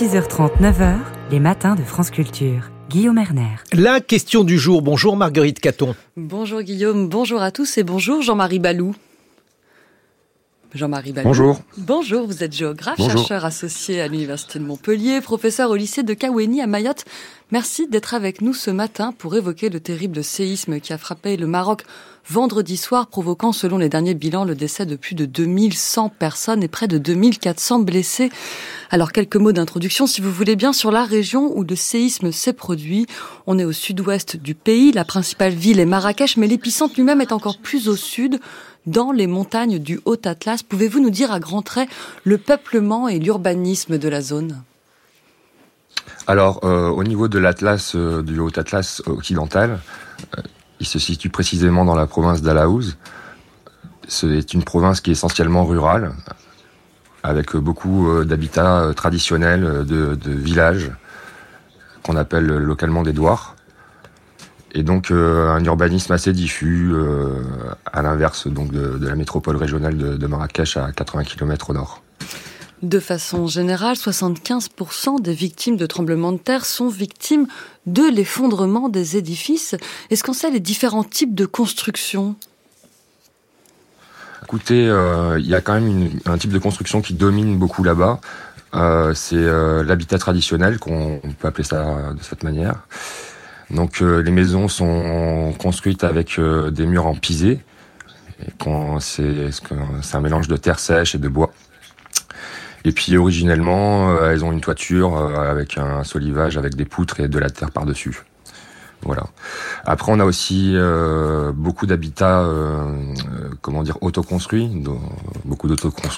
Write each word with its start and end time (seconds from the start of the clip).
6h30, 0.00 0.60
9h, 0.60 0.96
les 1.30 1.38
matins 1.38 1.76
de 1.76 1.82
France 1.82 2.10
Culture. 2.10 2.68
Guillaume 2.90 3.16
Erner. 3.16 3.58
La 3.72 4.00
question 4.00 4.42
du 4.42 4.58
jour. 4.58 4.82
Bonjour 4.82 5.16
Marguerite 5.16 5.60
Caton. 5.60 5.94
Bonjour 6.16 6.62
Guillaume, 6.62 7.08
bonjour 7.08 7.40
à 7.40 7.52
tous 7.52 7.78
et 7.78 7.84
bonjour 7.84 8.20
Jean-Marie 8.20 8.58
Balou. 8.58 8.96
Jean-Marie 10.74 11.12
Balou. 11.12 11.28
Bonjour. 11.28 11.60
Bonjour, 11.78 12.26
vous 12.26 12.42
êtes 12.42 12.52
géographe, 12.52 12.98
Bonjour. 12.98 13.18
chercheur 13.18 13.44
associé 13.44 14.00
à 14.00 14.08
l'Université 14.08 14.58
de 14.58 14.64
Montpellier, 14.64 15.20
professeur 15.20 15.70
au 15.70 15.76
lycée 15.76 16.02
de 16.02 16.14
Kaweni 16.14 16.60
à 16.60 16.66
Mayotte. 16.66 17.04
Merci 17.52 17.86
d'être 17.86 18.14
avec 18.14 18.40
nous 18.40 18.54
ce 18.54 18.70
matin 18.70 19.12
pour 19.16 19.36
évoquer 19.36 19.68
le 19.68 19.78
terrible 19.78 20.24
séisme 20.24 20.80
qui 20.80 20.92
a 20.92 20.98
frappé 20.98 21.36
le 21.36 21.46
Maroc 21.46 21.84
vendredi 22.28 22.76
soir, 22.76 23.06
provoquant, 23.06 23.52
selon 23.52 23.78
les 23.78 23.88
derniers 23.88 24.14
bilans, 24.14 24.44
le 24.44 24.54
décès 24.54 24.86
de 24.86 24.96
plus 24.96 25.14
de 25.14 25.26
2100 25.26 26.08
personnes 26.08 26.62
et 26.62 26.68
près 26.68 26.88
de 26.88 26.98
2400 26.98 27.80
blessés. 27.80 28.30
Alors, 28.90 29.12
quelques 29.12 29.36
mots 29.36 29.52
d'introduction, 29.52 30.06
si 30.06 30.20
vous 30.20 30.32
voulez 30.32 30.56
bien, 30.56 30.72
sur 30.72 30.90
la 30.90 31.04
région 31.04 31.56
où 31.56 31.64
le 31.64 31.76
séisme 31.76 32.32
s'est 32.32 32.52
produit. 32.52 33.06
On 33.46 33.58
est 33.58 33.64
au 33.64 33.72
sud-ouest 33.72 34.36
du 34.36 34.54
pays. 34.54 34.92
La 34.92 35.04
principale 35.04 35.52
ville 35.52 35.80
est 35.80 35.86
Marrakech, 35.86 36.36
mais 36.36 36.46
l'épicentre 36.46 36.94
lui-même 36.96 37.20
est 37.20 37.32
encore 37.32 37.58
plus 37.58 37.88
au 37.88 37.96
sud, 37.96 38.40
dans 38.86 39.12
les 39.12 39.26
montagnes 39.26 39.78
du 39.78 40.00
Haut-Atlas. 40.04 40.62
Pouvez-vous 40.62 41.00
nous 41.00 41.10
dire 41.10 41.32
à 41.32 41.40
grands 41.40 41.62
traits 41.62 41.88
le 42.24 42.38
peuplement 42.38 43.08
et 43.08 43.18
l'urbanisme 43.18 43.98
de 43.98 44.08
la 44.08 44.20
zone? 44.20 44.62
Alors, 46.26 46.60
euh, 46.64 46.88
au 46.88 47.04
niveau 47.04 47.28
de 47.28 47.38
l'Atlas, 47.38 47.94
euh, 47.94 48.22
du 48.22 48.38
Haut-Atlas 48.38 49.02
occidental, 49.06 49.80
euh, 50.36 50.42
il 50.80 50.86
se 50.86 50.98
situe 50.98 51.28
précisément 51.28 51.84
dans 51.84 51.94
la 51.94 52.06
province 52.06 52.42
d'Alaouz. 52.42 52.96
C'est 54.08 54.52
une 54.52 54.64
province 54.64 55.00
qui 55.00 55.10
est 55.10 55.12
essentiellement 55.12 55.64
rurale, 55.64 56.12
avec 57.22 57.56
beaucoup 57.56 58.22
d'habitats 58.22 58.92
traditionnels, 58.94 59.86
de 59.86 60.30
villages, 60.30 60.90
qu'on 62.02 62.16
appelle 62.16 62.44
localement 62.44 63.02
des 63.02 63.14
douars. 63.14 63.56
Et 64.76 64.82
donc 64.82 65.10
euh, 65.10 65.48
un 65.50 65.64
urbanisme 65.64 66.12
assez 66.12 66.32
diffus, 66.32 66.90
euh, 66.92 67.28
à 67.92 68.02
l'inverse 68.02 68.48
donc 68.48 68.72
de, 68.72 68.98
de 68.98 69.06
la 69.06 69.14
métropole 69.14 69.56
régionale 69.56 69.96
de, 69.96 70.16
de 70.16 70.26
Marrakech 70.26 70.76
à 70.76 70.90
80 70.92 71.24
km 71.24 71.70
au 71.70 71.74
nord. 71.74 72.02
De 72.82 72.98
façon 72.98 73.46
générale, 73.46 73.94
75% 73.96 75.22
des 75.22 75.32
victimes 75.32 75.76
de 75.76 75.86
tremblements 75.86 76.32
de 76.32 76.38
terre 76.38 76.66
sont 76.66 76.88
victimes 76.88 77.46
de 77.86 78.02
l'effondrement 78.02 78.88
des 78.88 79.16
édifices. 79.16 79.74
Est-ce 80.10 80.22
qu'on 80.24 80.32
sait 80.34 80.50
les 80.50 80.60
différents 80.60 81.04
types 81.04 81.34
de 81.34 81.46
constructions 81.46 82.34
Écoutez, 84.42 84.86
euh, 84.88 85.38
il 85.38 85.46
y 85.46 85.54
a 85.54 85.60
quand 85.60 85.74
même 85.74 85.86
une- 85.86 86.10
un 86.26 86.36
type 86.36 86.50
de 86.52 86.58
construction 86.58 87.00
qui 87.00 87.14
domine 87.14 87.56
beaucoup 87.58 87.82
là-bas. 87.84 88.20
Euh, 88.74 89.14
c'est 89.14 89.36
euh, 89.36 89.82
l'habitat 89.84 90.18
traditionnel, 90.18 90.78
qu'on 90.78 91.20
on 91.22 91.30
peut 91.32 91.48
appeler 91.48 91.64
ça 91.64 92.12
de 92.12 92.22
cette 92.22 92.42
manière. 92.42 92.74
Donc 93.70 94.02
euh, 94.02 94.22
les 94.22 94.30
maisons 94.30 94.68
sont 94.68 95.54
construites 95.58 96.04
avec 96.04 96.38
euh, 96.38 96.70
des 96.70 96.86
murs 96.86 97.06
en 97.06 97.14
pisé. 97.14 97.60
C'est 99.00 100.14
un 100.14 100.20
mélange 100.20 100.48
de 100.48 100.56
terre 100.56 100.78
sèche 100.78 101.14
et 101.14 101.18
de 101.18 101.28
bois. 101.28 101.52
Et 102.84 102.92
puis 102.92 103.16
originellement, 103.16 104.10
euh, 104.10 104.30
elles 104.30 104.44
ont 104.44 104.52
une 104.52 104.60
toiture 104.60 105.16
avec 105.16 105.78
un 105.78 106.04
solivage 106.04 106.58
avec 106.58 106.74
des 106.74 106.84
poutres 106.84 107.20
et 107.20 107.28
de 107.28 107.38
la 107.38 107.50
terre 107.50 107.70
par-dessus. 107.70 108.22
Voilà. 109.02 109.24
Après, 109.84 110.12
on 110.12 110.18
a 110.18 110.24
aussi 110.24 110.74
beaucoup 111.54 111.84
d'habitats, 111.84 112.48
comment 113.60 113.82
dire, 113.82 113.98
autoconstruits, 114.00 114.82
beaucoup 115.44 115.68
d'autocons- 115.68 116.08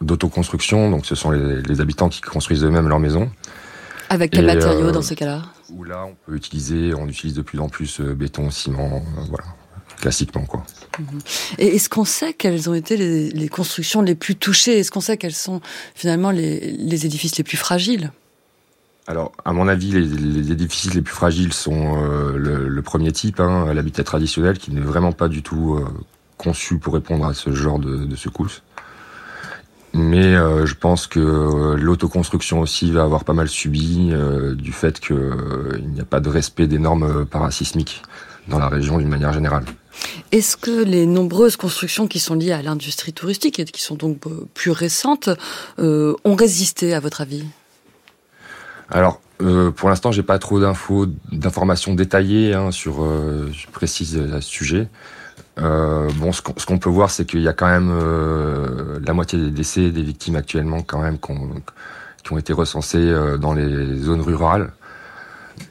d'autoconstruction. 0.00 0.90
Donc, 0.90 1.06
ce 1.06 1.14
sont 1.14 1.30
les, 1.30 1.80
habitants 1.80 2.08
qui 2.08 2.20
construisent 2.20 2.64
eux-mêmes 2.64 2.88
leur 2.88 3.00
maison. 3.00 3.30
Avec 4.10 4.32
quels 4.32 4.44
matériaux 4.44 4.88
euh, 4.88 4.92
dans 4.92 5.02
ces 5.02 5.14
cas-là? 5.14 5.44
Où 5.72 5.84
là, 5.84 6.04
on 6.04 6.14
peut 6.26 6.36
utiliser, 6.36 6.92
on 6.94 7.06
utilise 7.06 7.34
de 7.34 7.42
plus 7.42 7.60
en 7.60 7.68
plus 7.68 8.00
euh, 8.00 8.12
béton, 8.14 8.50
ciment, 8.50 8.96
euh, 8.96 9.22
voilà, 9.28 9.44
classiquement 9.98 10.44
quoi. 10.44 10.64
Et 11.58 11.76
est-ce 11.76 11.88
qu'on 11.88 12.04
sait 12.04 12.34
quelles 12.34 12.68
ont 12.68 12.74
été 12.74 12.96
les, 12.96 13.30
les 13.30 13.48
constructions 13.48 14.02
les 14.02 14.16
plus 14.16 14.34
touchées? 14.34 14.80
Est-ce 14.80 14.90
qu'on 14.90 15.00
sait 15.00 15.16
quels 15.16 15.32
sont 15.32 15.60
finalement 15.94 16.32
les, 16.32 16.72
les 16.72 17.06
édifices 17.06 17.38
les 17.38 17.44
plus 17.44 17.56
fragiles? 17.56 18.10
Alors, 19.06 19.32
à 19.44 19.52
mon 19.52 19.68
avis, 19.68 19.92
les, 19.92 20.02
les 20.02 20.52
édifices 20.52 20.92
les 20.92 21.02
plus 21.02 21.14
fragiles 21.14 21.52
sont 21.52 21.96
euh, 22.02 22.36
le, 22.36 22.68
le 22.68 22.82
premier 22.82 23.12
type, 23.12 23.40
hein, 23.40 23.72
l'habitat 23.72 24.04
traditionnel, 24.04 24.58
qui 24.58 24.72
n'est 24.72 24.80
vraiment 24.80 25.12
pas 25.12 25.28
du 25.28 25.42
tout 25.42 25.74
euh, 25.74 25.88
conçu 26.36 26.78
pour 26.78 26.94
répondre 26.94 27.24
à 27.24 27.32
ce 27.32 27.52
genre 27.52 27.78
de, 27.78 28.04
de 28.04 28.16
secousses. 28.16 28.62
Mais 29.92 30.34
euh, 30.34 30.66
je 30.66 30.74
pense 30.74 31.06
que 31.06 31.18
euh, 31.18 31.76
l'autoconstruction 31.76 32.60
aussi 32.60 32.92
va 32.92 33.02
avoir 33.02 33.24
pas 33.24 33.32
mal 33.32 33.48
subi 33.48 34.10
euh, 34.12 34.54
du 34.54 34.72
fait 34.72 35.00
qu'il 35.00 35.84
n'y 35.92 36.00
a 36.00 36.04
pas 36.04 36.20
de 36.20 36.28
respect 36.28 36.68
des 36.68 36.78
normes 36.78 37.26
parasismiques 37.26 38.02
dans 38.48 38.58
la 38.58 38.68
région 38.68 38.98
d'une 38.98 39.08
manière 39.08 39.32
générale. 39.32 39.64
Est-ce 40.32 40.56
que 40.56 40.84
les 40.84 41.06
nombreuses 41.06 41.56
constructions 41.56 42.06
qui 42.06 42.20
sont 42.20 42.34
liées 42.34 42.52
à 42.52 42.62
l'industrie 42.62 43.12
touristique 43.12 43.58
et 43.58 43.64
qui 43.64 43.82
sont 43.82 43.96
donc 43.96 44.26
euh, 44.26 44.46
plus 44.54 44.70
récentes 44.70 45.28
euh, 45.78 46.14
ont 46.24 46.36
résisté 46.36 46.94
à 46.94 47.00
votre 47.00 47.20
avis? 47.20 47.44
Alors, 48.90 49.20
euh, 49.42 49.70
pour 49.70 49.88
l'instant, 49.88 50.12
j'ai 50.12 50.22
pas 50.22 50.38
trop 50.38 50.60
d'infos, 50.60 51.06
d'informations 51.32 51.94
détaillées 51.94 52.54
hein, 52.54 52.70
sur, 52.70 53.02
euh, 53.02 53.50
je 53.52 53.66
précise 53.68 54.18
à 54.32 54.40
ce 54.40 54.48
sujet. 54.48 54.88
Euh, 55.60 56.08
bon, 56.16 56.32
ce 56.32 56.40
qu'on 56.42 56.78
peut 56.78 56.88
voir, 56.90 57.10
c'est 57.10 57.24
qu'il 57.26 57.40
y 57.42 57.48
a 57.48 57.52
quand 57.52 57.68
même 57.68 57.90
euh, 57.92 58.98
la 59.04 59.12
moitié 59.12 59.38
des 59.38 59.50
décès 59.50 59.90
des 59.90 60.02
victimes 60.02 60.36
actuellement, 60.36 60.82
quand 60.82 61.00
même, 61.02 61.18
qui 61.18 62.32
ont 62.32 62.38
été 62.38 62.52
recensés 62.52 62.98
euh, 62.98 63.36
dans 63.36 63.52
les 63.52 63.98
zones 63.98 64.22
rurales. 64.22 64.72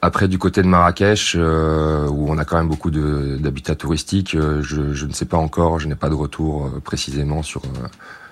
Après, 0.03 0.27
du 0.27 0.37
côté 0.37 0.61
de 0.61 0.67
Marrakech, 0.67 1.33
euh, 1.35 2.07
où 2.07 2.29
on 2.29 2.37
a 2.37 2.45
quand 2.45 2.57
même 2.57 2.67
beaucoup 2.67 2.91
d'habitats 2.91 3.75
touristiques, 3.75 4.35
euh, 4.35 4.61
je, 4.61 4.93
je 4.93 5.05
ne 5.07 5.13
sais 5.13 5.25
pas 5.25 5.37
encore, 5.37 5.79
je 5.79 5.87
n'ai 5.87 5.95
pas 5.95 6.09
de 6.09 6.13
retour 6.13 6.67
euh, 6.67 6.79
précisément 6.79 7.41
sur 7.41 7.63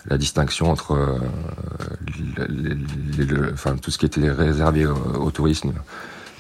la 0.06 0.17
distinction 0.17 0.69
entre 0.72 1.19
les- 2.38 2.47
les- 2.47 2.78
les- 3.17 3.25
le- 3.25 3.51
enfin, 3.53 3.75
tout 3.75 3.91
ce 3.91 3.97
qui 3.97 4.06
était 4.06 4.29
réservé 4.29 4.85
au, 4.85 5.31
tourisme 5.31 5.73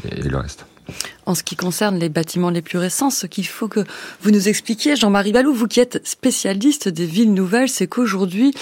et 0.09 0.21
le 0.21 0.37
reste. 0.37 0.65
En 1.25 1.35
ce 1.35 1.43
qui 1.43 1.55
concerne 1.55 1.97
les 1.97 2.09
bâtiments 2.09 2.49
les 2.49 2.61
plus 2.61 2.77
récents, 2.77 3.09
ce 3.09 3.27
qu'il 3.27 3.45
faut 3.45 3.67
que 3.67 3.81
vous 4.21 4.31
nous 4.31 4.47
expliquiez, 4.47 4.95
Jean-Marie 4.95 5.31
Balou, 5.31 5.53
vous 5.53 5.67
qui 5.67 5.79
êtes 5.79 6.05
spécialiste 6.07 6.87
des 6.87 7.05
villes 7.05 7.33
nouvelles, 7.33 7.69
c'est 7.69 7.87
qu'aujourd'hui, 7.87 8.53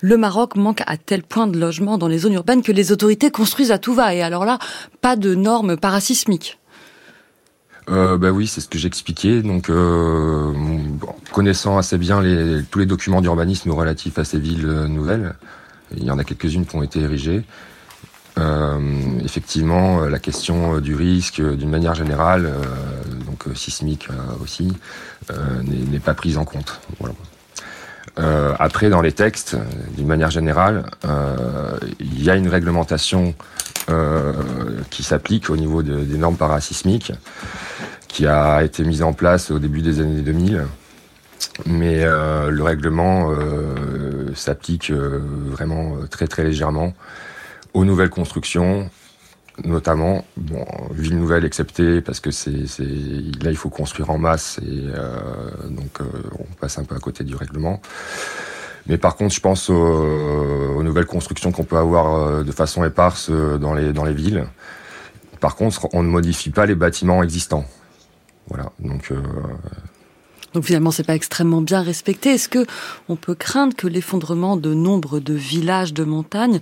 le 0.00 0.16
Maroc 0.16 0.56
manque 0.56 0.82
à 0.86 0.96
tel 0.96 1.22
point 1.22 1.46
de 1.46 1.58
logements 1.58 1.98
dans 1.98 2.08
les 2.08 2.18
zones 2.18 2.32
urbaines 2.32 2.62
que 2.62 2.72
les 2.72 2.92
autorités 2.92 3.30
construisent 3.30 3.72
à 3.72 3.78
tout 3.78 3.94
va. 3.94 4.14
Et 4.14 4.22
alors 4.22 4.44
là, 4.44 4.58
pas 5.00 5.16
de 5.16 5.34
normes 5.34 5.76
parasismiques. 5.76 6.58
Euh, 7.90 8.16
bah 8.16 8.30
oui, 8.30 8.46
c'est 8.46 8.62
ce 8.62 8.68
que 8.68 8.78
j'expliquais. 8.78 9.42
Donc, 9.42 9.68
euh, 9.68 10.52
connaissant 11.32 11.76
assez 11.76 11.98
bien 11.98 12.22
tous 12.70 12.78
les 12.78 12.86
documents 12.86 13.20
d'urbanisme 13.20 13.70
relatifs 13.70 14.18
à 14.18 14.24
ces 14.24 14.38
villes 14.38 14.66
nouvelles, 14.88 15.34
il 15.96 16.04
y 16.04 16.10
en 16.10 16.18
a 16.18 16.24
quelques-unes 16.24 16.64
qui 16.64 16.76
ont 16.76 16.82
été 16.82 17.00
érigées. 17.00 17.44
Euh, 18.38 18.78
effectivement, 19.24 20.02
euh, 20.02 20.08
la 20.08 20.18
question 20.18 20.76
euh, 20.76 20.80
du 20.80 20.94
risque, 20.96 21.40
d'une 21.40 21.70
manière 21.70 21.94
générale, 21.94 22.52
donc 23.26 23.44
sismique 23.56 24.08
aussi, 24.42 24.72
n'est 25.64 26.00
pas 26.00 26.14
prise 26.14 26.36
en 26.38 26.44
compte. 26.44 26.80
Voilà. 27.00 27.14
Euh, 28.18 28.54
après, 28.58 28.90
dans 28.90 29.00
les 29.00 29.12
textes, 29.12 29.56
d'une 29.96 30.06
manière 30.06 30.30
générale, 30.30 30.84
il 32.00 32.22
y 32.22 32.30
a 32.30 32.34
une 32.36 32.48
réglementation 32.48 33.34
euh, 33.90 34.32
qui 34.90 35.02
s'applique 35.02 35.50
au 35.50 35.56
niveau 35.56 35.82
de- 35.82 36.00
des 36.04 36.16
normes 36.16 36.36
parasismiques 36.36 37.12
qui 38.08 38.26
a 38.26 38.62
été 38.62 38.84
mise 38.84 39.02
en 39.02 39.12
place 39.12 39.50
au 39.50 39.58
début 39.58 39.82
des 39.82 40.00
années 40.00 40.22
2000. 40.22 40.64
Mais 41.66 42.04
le 42.04 42.62
règlement 42.62 43.30
s'applique 44.34 44.90
vraiment 44.92 45.96
très 46.10 46.26
très 46.28 46.44
légèrement 46.44 46.94
aux 47.74 47.84
nouvelles 47.84 48.10
constructions, 48.10 48.88
notamment, 49.64 50.24
bon, 50.36 50.64
ville 50.92 51.18
nouvelle 51.18 51.44
exceptée, 51.44 52.00
parce 52.00 52.20
que 52.20 52.30
c'est, 52.30 52.50
là 52.50 53.50
il 53.50 53.56
faut 53.56 53.70
construire 53.70 54.10
en 54.10 54.18
masse 54.18 54.58
et 54.62 54.84
euh, 54.94 55.20
donc 55.68 56.00
euh, 56.00 56.04
on 56.38 56.44
passe 56.60 56.78
un 56.78 56.84
peu 56.84 56.94
à 56.94 56.98
côté 56.98 57.24
du 57.24 57.36
règlement. 57.36 57.80
Mais 58.86 58.98
par 58.98 59.16
contre, 59.16 59.34
je 59.34 59.40
pense 59.40 59.70
aux, 59.70 59.74
aux 60.76 60.82
nouvelles 60.82 61.06
constructions 61.06 61.52
qu'on 61.52 61.64
peut 61.64 61.78
avoir 61.78 62.14
euh, 62.14 62.44
de 62.44 62.52
façon 62.52 62.84
éparse 62.84 63.28
euh, 63.30 63.58
dans 63.58 63.74
les 63.74 63.92
dans 63.92 64.04
les 64.04 64.12
villes. 64.12 64.46
Par 65.40 65.56
contre, 65.56 65.88
on 65.92 66.02
ne 66.02 66.08
modifie 66.08 66.50
pas 66.50 66.66
les 66.66 66.74
bâtiments 66.74 67.22
existants. 67.22 67.64
Voilà, 68.48 68.72
donc 68.78 69.10
euh, 69.10 69.22
Donc 70.54 70.64
finalement, 70.64 70.90
c'est 70.90 71.06
pas 71.06 71.14
extrêmement 71.14 71.60
bien 71.60 71.82
respecté. 71.82 72.30
Est-ce 72.30 72.48
que 72.48 72.64
on 73.08 73.16
peut 73.16 73.34
craindre 73.34 73.76
que 73.76 73.86
l'effondrement 73.86 74.56
de 74.56 74.72
nombre 74.72 75.20
de 75.20 75.34
villages 75.34 75.92
de 75.92 76.04
montagne 76.04 76.60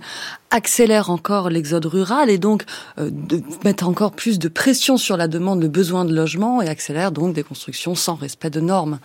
accélère 0.51 1.09
encore 1.09 1.49
l'exode 1.49 1.85
rural 1.85 2.29
et 2.29 2.37
donc 2.37 2.63
euh, 2.99 3.09
de 3.11 3.41
mettre 3.63 3.87
encore 3.87 4.11
plus 4.11 4.39
de 4.39 4.49
pression 4.49 4.97
sur 4.97 5.15
la 5.15 5.27
demande, 5.27 5.61
le 5.61 5.69
besoin 5.69 6.05
de 6.05 6.13
logement 6.13 6.61
et 6.61 6.67
accélère 6.67 7.11
donc 7.11 7.33
des 7.33 7.43
constructions 7.43 7.95
sans 7.95 8.15
respect 8.15 8.49
de 8.49 8.59
normes? 8.59 8.99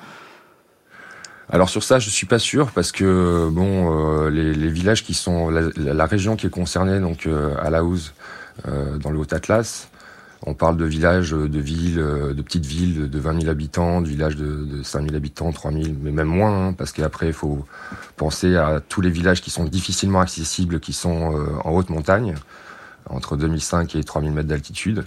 Alors 1.50 1.70
sur 1.70 1.82
ça, 1.82 1.98
je 1.98 2.10
suis 2.10 2.26
pas 2.26 2.38
sûr 2.38 2.70
parce 2.72 2.92
que 2.92 3.48
bon, 3.50 4.26
euh, 4.26 4.30
les, 4.30 4.70
villages 4.70 5.02
qui 5.02 5.14
sont 5.14 5.48
la, 5.48 6.06
région 6.06 6.36
qui 6.36 6.46
est 6.46 6.50
concernée, 6.50 7.00
donc 7.00 7.26
euh, 7.26 7.54
à 7.62 7.70
la 7.70 7.80
euh, 7.80 8.98
dans 8.98 9.10
le 9.10 9.18
Haut-Atlas, 9.18 9.88
on 10.46 10.54
parle 10.54 10.76
de 10.76 10.84
villages, 10.84 11.32
de 11.32 11.58
villes, 11.58 11.96
de 11.96 12.42
petites 12.42 12.66
villes 12.66 13.10
de 13.10 13.18
20 13.18 13.40
000 13.40 13.50
habitants, 13.50 14.00
de 14.00 14.08
villages 14.08 14.36
de, 14.36 14.64
de 14.64 14.82
5 14.82 15.02
000 15.02 15.16
habitants, 15.16 15.50
3 15.52 15.72
000, 15.72 15.84
mais 16.00 16.10
même 16.10 16.28
moins, 16.28 16.68
hein, 16.68 16.72
parce 16.72 16.92
qu'après 16.92 17.26
il 17.28 17.32
faut 17.32 17.64
penser 18.16 18.56
à 18.56 18.80
tous 18.80 19.00
les 19.00 19.10
villages 19.10 19.42
qui 19.42 19.50
sont 19.50 19.64
difficilement 19.64 20.20
accessibles, 20.20 20.80
qui 20.80 20.92
sont 20.92 21.34
en 21.64 21.70
haute 21.72 21.90
montagne, 21.90 22.34
entre 23.10 23.36
2005 23.36 23.96
et 23.96 24.04
3000 24.04 24.32
mètres 24.32 24.48
d'altitude. 24.48 25.04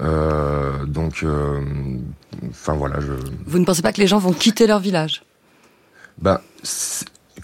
Euh, 0.00 0.84
donc, 0.86 1.24
enfin 2.48 2.74
voilà. 2.74 3.00
Je... 3.00 3.12
Vous 3.46 3.58
ne 3.58 3.64
pensez 3.64 3.82
pas 3.82 3.92
que 3.92 4.00
les 4.00 4.06
gens 4.06 4.18
vont 4.18 4.32
quitter 4.32 4.66
leur 4.66 4.78
village? 4.78 5.22
Ben, 6.20 6.40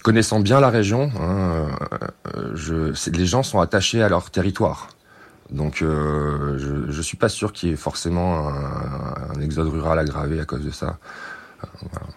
connaissant 0.03 0.39
bien 0.39 0.59
la 0.59 0.69
région, 0.69 1.11
hein, 1.19 1.67
euh, 2.35 2.51
je, 2.55 3.09
les 3.09 3.25
gens 3.25 3.43
sont 3.43 3.59
attachés 3.59 4.03
à 4.03 4.09
leur 4.09 4.29
territoire. 4.29 4.89
Donc, 5.51 5.81
euh, 5.81 6.57
je 6.57 6.97
ne 6.97 7.01
suis 7.01 7.17
pas 7.17 7.29
sûr 7.29 7.53
qu'il 7.53 7.69
y 7.69 7.71
ait 7.73 7.77
forcément 7.77 8.49
un, 8.49 9.39
exode 9.41 9.67
rural 9.67 9.99
aggravé 9.99 10.39
à 10.39 10.45
cause 10.45 10.63
de 10.63 10.71
ça. 10.71 10.97
Voilà. 11.81 12.07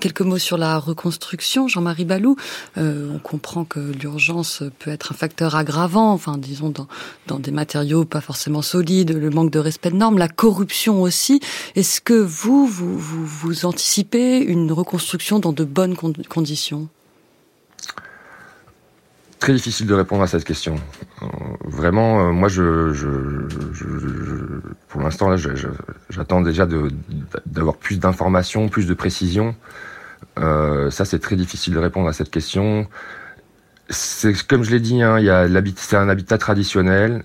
Quelques 0.00 0.22
mots 0.22 0.38
sur 0.38 0.56
la 0.56 0.78
reconstruction, 0.78 1.68
Jean-Marie 1.68 2.04
Balou. 2.04 2.36
Euh, 2.78 3.10
on 3.14 3.18
comprend 3.18 3.64
que 3.64 3.80
l'urgence 3.80 4.62
peut 4.78 4.90
être 4.90 5.12
un 5.12 5.14
facteur 5.14 5.56
aggravant, 5.56 6.12
enfin 6.12 6.38
disons 6.38 6.70
dans, 6.70 6.88
dans 7.26 7.38
des 7.38 7.50
matériaux 7.50 8.04
pas 8.04 8.20
forcément 8.20 8.62
solides, 8.62 9.12
le 9.12 9.30
manque 9.30 9.50
de 9.50 9.58
respect 9.58 9.90
de 9.90 9.96
normes, 9.96 10.18
la 10.18 10.28
corruption 10.28 11.02
aussi. 11.02 11.40
Est-ce 11.76 12.00
que 12.00 12.14
vous, 12.14 12.66
vous, 12.66 12.98
vous, 12.98 13.26
vous 13.26 13.66
anticipez 13.66 14.38
une 14.38 14.72
reconstruction 14.72 15.38
dans 15.38 15.52
de 15.52 15.64
bonnes 15.64 15.96
conditions? 15.96 16.88
Très 19.40 19.54
difficile 19.54 19.86
de 19.86 19.94
répondre 19.94 20.22
à 20.22 20.26
cette 20.26 20.44
question. 20.44 20.76
Euh, 21.22 21.26
vraiment, 21.64 22.28
euh, 22.28 22.30
moi, 22.30 22.48
je, 22.48 22.92
je, 22.92 23.08
je, 23.72 23.86
pour 24.88 25.00
l'instant, 25.00 25.30
là, 25.30 25.36
j'attends 26.10 26.42
déjà 26.42 26.68
d'avoir 27.46 27.76
plus 27.76 27.98
d'informations, 27.98 28.68
plus 28.68 28.86
de 28.86 28.92
précisions. 28.92 29.56
Euh, 30.38 30.90
ça, 30.90 31.06
c'est 31.06 31.20
très 31.20 31.36
difficile 31.36 31.72
de 31.72 31.78
répondre 31.78 32.06
à 32.06 32.12
cette 32.12 32.30
question. 32.30 32.86
C'est 33.88 34.46
comme 34.46 34.62
je 34.62 34.72
l'ai 34.72 34.80
dit, 34.80 35.02
hein, 35.02 35.16
c'est 35.76 35.96
un 35.96 36.10
habitat 36.10 36.36
traditionnel. 36.36 37.24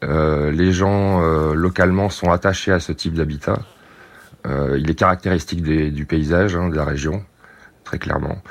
Les 0.00 0.72
gens 0.72 1.20
localement 1.52 2.08
sont 2.08 2.32
attachés 2.32 2.72
à 2.72 2.80
ce 2.80 2.92
type 2.92 3.14
d'habitat. 3.14 3.60
Il 4.46 4.90
est 4.90 4.94
caractéristique 4.94 5.62
du 5.62 6.06
paysage, 6.06 6.56
hein, 6.56 6.70
de 6.70 6.74
la 6.74 6.84
région, 6.84 7.22
très 7.84 7.98
clairement. 7.98 8.42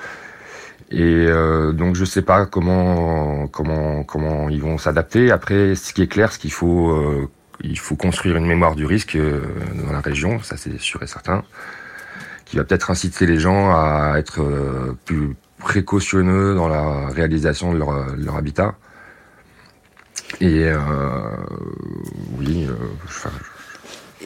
Et 0.91 1.25
euh, 1.27 1.71
donc 1.71 1.95
je 1.95 2.03
sais 2.03 2.21
pas 2.21 2.45
comment 2.45 3.47
comment 3.47 4.03
comment 4.03 4.49
ils 4.49 4.61
vont 4.61 4.77
s'adapter. 4.77 5.31
Après, 5.31 5.75
ce 5.75 5.93
qui 5.93 6.01
est 6.01 6.07
clair, 6.07 6.33
ce 6.33 6.39
qu'il 6.39 6.51
faut 6.51 6.91
euh, 6.91 7.29
il 7.63 7.79
faut 7.79 7.95
construire 7.95 8.35
une 8.35 8.45
mémoire 8.45 8.75
du 8.75 8.85
risque 8.85 9.15
euh, 9.15 9.41
dans 9.75 9.93
la 9.93 10.01
région, 10.01 10.41
ça 10.41 10.57
c'est 10.57 10.77
sûr 10.79 11.01
et 11.01 11.07
certain, 11.07 11.43
qui 12.45 12.57
va 12.57 12.65
peut-être 12.65 12.91
inciter 12.91 13.25
les 13.25 13.39
gens 13.39 13.71
à 13.71 14.15
être 14.17 14.41
plus 15.05 15.35
précautionneux 15.59 16.55
dans 16.55 16.67
la 16.67 17.07
réalisation 17.07 17.71
de 17.71 17.77
leur, 17.77 18.15
leur 18.17 18.35
habitat. 18.35 18.75
Et 20.41 20.65
oui, 22.37 22.67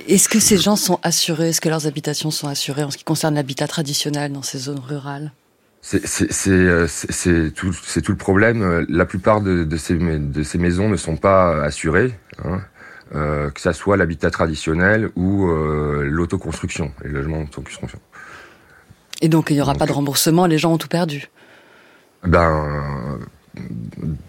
est-ce 0.08 0.30
que 0.30 0.40
ces 0.40 0.58
gens 0.58 0.76
sont 0.76 1.00
assurés? 1.04 1.50
Est-ce 1.50 1.62
que 1.62 1.70
leurs 1.70 1.88
habitations 1.88 2.32
sont 2.32 2.48
assurées 2.48 2.84
en 2.84 2.92
ce 2.92 2.98
qui 2.98 3.04
concerne 3.04 3.36
l'habitat 3.36 3.68
traditionnel 3.68 4.32
dans 4.32 4.44
ces 4.44 4.60
zones 4.60 4.80
rurales? 4.80 5.32
euh, 5.32 5.45
c'est 5.86 7.52
tout, 7.54 7.72
tout, 7.72 8.12
le 8.12 8.18
problème. 8.18 8.86
La 8.90 9.06
plupart 9.06 9.42
de, 9.42 9.64
de, 9.64 9.78
ces, 9.78 9.96
de 9.96 10.44
ces 10.44 10.58
maisons 10.58 10.90
ne 10.90 10.96
sont 10.98 11.16
pas 11.16 11.64
assurées, 11.64 12.18
hein, 12.44 12.62
euh, 13.14 13.52
que 13.52 13.62
ça 13.62 13.72
soit 13.72 13.96
l'habitat 13.96 14.32
traditionnel 14.32 15.12
ou 15.16 15.48
euh, 15.48 16.08
l'autoconstruction, 16.10 16.92
les 17.04 17.12
logements 17.12 17.42
d'autoconstruction. 17.42 18.00
Et 19.22 19.30
donc 19.30 19.52
il 19.52 19.54
n'y 19.54 19.62
aura 19.62 19.76
pas 19.76 19.86
de 19.86 19.92
remboursement, 19.92 20.48
les 20.48 20.58
gens 20.58 20.74
ont 20.74 20.80
tout 20.80 20.88
perdu? 20.88 21.30
Ben, 22.24 23.20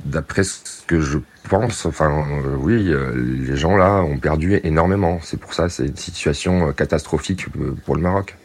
d'après 0.05 0.45
ce 0.45 0.61
que 0.87 1.01
je 1.01 1.19
pense, 1.49 1.87
enfin 1.87 2.23
euh, 2.45 2.55
oui, 2.59 2.93
euh, 2.93 3.13
les 3.17 3.57
gens 3.57 3.79
là 3.79 4.03
ont 4.03 4.19
perdu 4.19 4.61
énormément. 4.63 5.21
C'est 5.23 5.39
pour 5.39 5.55
ça, 5.55 5.71
c'est 5.71 5.87
une 5.87 5.97
situation 5.97 6.73
catastrophique 6.75 7.47
pour 7.87 7.97
le 7.97 8.03
Maroc. 8.03 8.37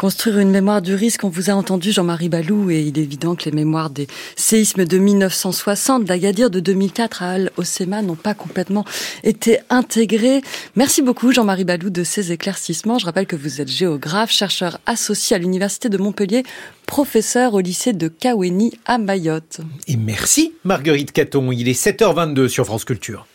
Construire 0.00 0.38
une 0.38 0.50
mémoire 0.50 0.80
du 0.80 0.94
risque, 0.94 1.24
on 1.24 1.28
vous 1.28 1.50
a 1.50 1.52
entendu 1.52 1.92
Jean-Marie 1.92 2.30
Balou 2.30 2.70
et 2.70 2.80
il 2.80 2.98
est 2.98 3.02
évident 3.02 3.34
que 3.34 3.44
les 3.44 3.54
mémoires 3.54 3.90
des 3.90 4.06
séismes 4.34 4.86
de 4.86 4.96
1960, 4.96 6.06
d'Agadir 6.06 6.48
de 6.48 6.58
2004 6.58 7.22
à 7.22 7.32
Al-Osema 7.32 8.00
n'ont 8.00 8.14
pas 8.14 8.32
complètement 8.32 8.86
été 9.24 9.58
intégrées. 9.68 10.40
Merci 10.74 11.02
beaucoup 11.02 11.32
Jean-Marie 11.32 11.66
Balou 11.66 11.90
de 11.90 12.02
ces 12.02 12.32
éclaircissements. 12.32 12.98
Je 12.98 13.04
rappelle 13.04 13.26
que 13.26 13.36
vous 13.36 13.60
êtes 13.60 13.68
géographe, 13.68 14.30
chercheur 14.30 14.78
associé 14.86 15.36
à 15.36 15.38
l'Université 15.38 15.90
de 15.90 15.98
Montpellier, 15.98 16.44
professeur 16.86 17.52
au 17.52 17.60
lycée 17.60 17.92
de 17.92 18.08
Kaweni 18.08 18.72
à 18.86 18.96
Mayotte. 18.96 19.60
Et 19.86 19.98
merci 19.98 20.54
Marguerite 20.64 21.12
Caton, 21.12 21.52
il 21.52 21.68
est 21.68 21.78
7h22 21.78 22.48
sur 22.48 22.64
France 22.64 22.86
Culture. 22.86 23.26